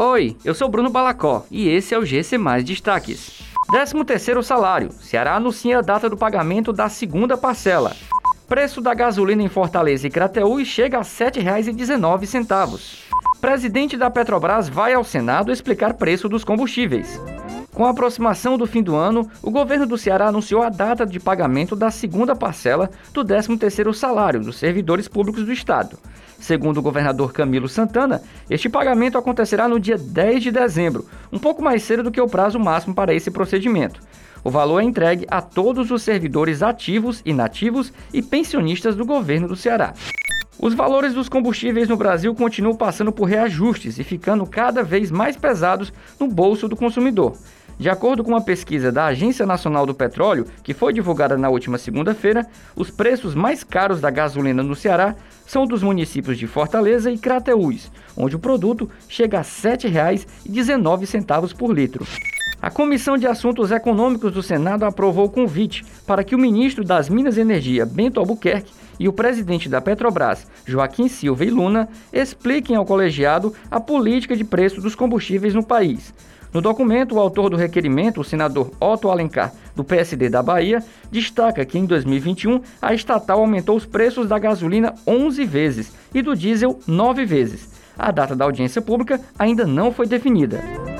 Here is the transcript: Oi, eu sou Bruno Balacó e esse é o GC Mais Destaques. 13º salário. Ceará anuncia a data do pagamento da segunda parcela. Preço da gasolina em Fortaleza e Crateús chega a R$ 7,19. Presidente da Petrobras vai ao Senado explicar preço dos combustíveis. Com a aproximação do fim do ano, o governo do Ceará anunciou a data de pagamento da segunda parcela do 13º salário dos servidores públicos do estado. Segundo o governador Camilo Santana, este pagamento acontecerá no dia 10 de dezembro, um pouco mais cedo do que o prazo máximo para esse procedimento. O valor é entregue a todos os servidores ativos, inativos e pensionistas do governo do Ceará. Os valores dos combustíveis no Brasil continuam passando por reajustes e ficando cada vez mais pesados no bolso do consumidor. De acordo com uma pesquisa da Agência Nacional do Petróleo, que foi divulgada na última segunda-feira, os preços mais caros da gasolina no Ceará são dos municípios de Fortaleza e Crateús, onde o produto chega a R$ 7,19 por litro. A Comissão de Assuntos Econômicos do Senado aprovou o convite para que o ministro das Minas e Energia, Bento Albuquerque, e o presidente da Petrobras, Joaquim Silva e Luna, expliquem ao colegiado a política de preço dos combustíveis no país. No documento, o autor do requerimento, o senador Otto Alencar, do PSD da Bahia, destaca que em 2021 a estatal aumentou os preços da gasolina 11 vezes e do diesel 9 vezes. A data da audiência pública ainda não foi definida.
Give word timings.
Oi, 0.00 0.36
eu 0.44 0.54
sou 0.54 0.68
Bruno 0.68 0.90
Balacó 0.90 1.44
e 1.50 1.68
esse 1.68 1.92
é 1.92 1.98
o 1.98 2.04
GC 2.04 2.38
Mais 2.38 2.62
Destaques. 2.62 3.42
13º 3.72 4.44
salário. 4.44 4.92
Ceará 4.92 5.34
anuncia 5.34 5.78
a 5.78 5.82
data 5.82 6.08
do 6.08 6.16
pagamento 6.16 6.72
da 6.72 6.88
segunda 6.88 7.36
parcela. 7.36 7.96
Preço 8.46 8.80
da 8.80 8.94
gasolina 8.94 9.42
em 9.42 9.48
Fortaleza 9.48 10.06
e 10.06 10.10
Crateús 10.10 10.68
chega 10.68 10.98
a 10.98 11.02
R$ 11.02 11.04
7,19. 11.04 13.02
Presidente 13.40 13.96
da 13.96 14.08
Petrobras 14.08 14.68
vai 14.68 14.94
ao 14.94 15.02
Senado 15.02 15.50
explicar 15.50 15.94
preço 15.94 16.28
dos 16.28 16.44
combustíveis. 16.44 17.20
Com 17.78 17.86
a 17.86 17.90
aproximação 17.90 18.58
do 18.58 18.66
fim 18.66 18.82
do 18.82 18.96
ano, 18.96 19.30
o 19.40 19.52
governo 19.52 19.86
do 19.86 19.96
Ceará 19.96 20.26
anunciou 20.26 20.64
a 20.64 20.68
data 20.68 21.06
de 21.06 21.20
pagamento 21.20 21.76
da 21.76 21.92
segunda 21.92 22.34
parcela 22.34 22.90
do 23.14 23.24
13º 23.24 23.94
salário 23.94 24.40
dos 24.40 24.56
servidores 24.56 25.06
públicos 25.06 25.44
do 25.44 25.52
estado. 25.52 25.96
Segundo 26.40 26.78
o 26.78 26.82
governador 26.82 27.32
Camilo 27.32 27.68
Santana, 27.68 28.20
este 28.50 28.68
pagamento 28.68 29.16
acontecerá 29.16 29.68
no 29.68 29.78
dia 29.78 29.96
10 29.96 30.42
de 30.42 30.50
dezembro, 30.50 31.06
um 31.32 31.38
pouco 31.38 31.62
mais 31.62 31.84
cedo 31.84 32.02
do 32.02 32.10
que 32.10 32.20
o 32.20 32.26
prazo 32.26 32.58
máximo 32.58 32.96
para 32.96 33.14
esse 33.14 33.30
procedimento. 33.30 34.00
O 34.42 34.50
valor 34.50 34.80
é 34.80 34.84
entregue 34.84 35.24
a 35.30 35.40
todos 35.40 35.92
os 35.92 36.02
servidores 36.02 36.64
ativos, 36.64 37.22
inativos 37.24 37.92
e 38.12 38.20
pensionistas 38.20 38.96
do 38.96 39.06
governo 39.06 39.46
do 39.46 39.54
Ceará. 39.54 39.94
Os 40.58 40.74
valores 40.74 41.14
dos 41.14 41.28
combustíveis 41.28 41.88
no 41.88 41.96
Brasil 41.96 42.34
continuam 42.34 42.74
passando 42.74 43.12
por 43.12 43.26
reajustes 43.26 44.00
e 44.00 44.02
ficando 44.02 44.44
cada 44.44 44.82
vez 44.82 45.08
mais 45.08 45.36
pesados 45.36 45.92
no 46.18 46.26
bolso 46.26 46.66
do 46.66 46.74
consumidor. 46.74 47.36
De 47.78 47.88
acordo 47.88 48.24
com 48.24 48.32
uma 48.32 48.40
pesquisa 48.40 48.90
da 48.90 49.06
Agência 49.06 49.46
Nacional 49.46 49.86
do 49.86 49.94
Petróleo, 49.94 50.46
que 50.64 50.74
foi 50.74 50.92
divulgada 50.92 51.38
na 51.38 51.48
última 51.48 51.78
segunda-feira, 51.78 52.44
os 52.74 52.90
preços 52.90 53.36
mais 53.36 53.62
caros 53.62 54.00
da 54.00 54.10
gasolina 54.10 54.64
no 54.64 54.74
Ceará 54.74 55.14
são 55.46 55.64
dos 55.64 55.80
municípios 55.80 56.36
de 56.36 56.48
Fortaleza 56.48 57.08
e 57.08 57.16
Crateús, 57.16 57.88
onde 58.16 58.34
o 58.34 58.40
produto 58.40 58.90
chega 59.08 59.38
a 59.38 59.42
R$ 59.42 59.46
7,19 59.46 61.56
por 61.56 61.72
litro. 61.72 62.04
A 62.60 62.70
Comissão 62.70 63.16
de 63.16 63.24
Assuntos 63.24 63.70
Econômicos 63.70 64.32
do 64.32 64.42
Senado 64.42 64.84
aprovou 64.84 65.26
o 65.26 65.30
convite 65.30 65.84
para 66.04 66.24
que 66.24 66.34
o 66.34 66.38
ministro 66.38 66.82
das 66.82 67.08
Minas 67.08 67.36
e 67.36 67.40
Energia, 67.40 67.86
Bento 67.86 68.18
Albuquerque, 68.18 68.72
e 68.98 69.06
o 69.06 69.12
presidente 69.12 69.68
da 69.68 69.80
Petrobras, 69.80 70.44
Joaquim 70.66 71.06
Silva 71.06 71.44
e 71.44 71.50
Luna, 71.50 71.88
expliquem 72.12 72.74
ao 72.74 72.84
colegiado 72.84 73.54
a 73.70 73.78
política 73.78 74.36
de 74.36 74.42
preço 74.42 74.80
dos 74.80 74.96
combustíveis 74.96 75.54
no 75.54 75.64
país. 75.64 76.12
No 76.52 76.60
documento, 76.60 77.14
o 77.14 77.20
autor 77.20 77.48
do 77.48 77.56
requerimento, 77.56 78.20
o 78.20 78.24
senador 78.24 78.72
Otto 78.80 79.08
Alencar, 79.08 79.52
do 79.76 79.84
PSD 79.84 80.28
da 80.28 80.42
Bahia, 80.42 80.82
destaca 81.12 81.64
que 81.64 81.78
em 81.78 81.86
2021 81.86 82.60
a 82.82 82.92
estatal 82.92 83.38
aumentou 83.38 83.76
os 83.76 83.86
preços 83.86 84.28
da 84.28 84.36
gasolina 84.36 84.96
11 85.06 85.44
vezes 85.44 85.92
e 86.12 86.20
do 86.20 86.34
diesel 86.34 86.80
9 86.88 87.24
vezes. 87.24 87.68
A 87.96 88.10
data 88.10 88.34
da 88.34 88.44
audiência 88.44 88.82
pública 88.82 89.20
ainda 89.38 89.64
não 89.64 89.92
foi 89.92 90.08
definida. 90.08 90.60